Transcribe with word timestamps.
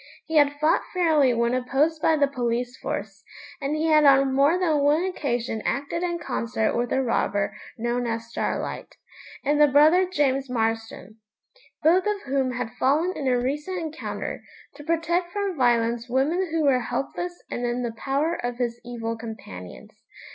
He 0.25 0.37
had 0.37 0.53
fought 0.59 0.81
fairly 0.95 1.31
when 1.31 1.53
opposed 1.53 2.01
by 2.01 2.15
the 2.15 2.25
police 2.27 2.75
force, 2.75 3.23
and 3.61 3.75
he 3.75 3.85
had 3.85 4.03
on 4.03 4.33
more 4.33 4.57
than 4.57 4.79
one 4.79 5.03
occasion 5.03 5.61
acted 5.63 6.01
in 6.01 6.17
concert 6.17 6.75
with 6.75 6.89
the 6.89 7.03
robber 7.03 7.55
known 7.77 8.07
as 8.07 8.25
Starlight, 8.25 8.95
and 9.45 9.61
the 9.61 9.67
brother 9.67 10.09
James 10.09 10.49
Marston, 10.49 11.19
both 11.83 12.07
of 12.07 12.21
whom 12.23 12.53
had 12.53 12.73
fallen 12.79 13.15
in 13.15 13.27
a 13.27 13.37
recent 13.39 13.77
encounter, 13.77 14.41
to 14.73 14.83
protect 14.83 15.31
from 15.33 15.55
violence 15.55 16.09
women 16.09 16.47
who 16.49 16.63
were 16.63 16.79
helpless 16.79 17.39
and 17.51 17.63
in 17.67 17.83
the 17.83 17.93
power 17.93 18.33
of 18.43 18.57
his 18.57 18.81
evil 18.83 19.15
companions. 19.15 19.91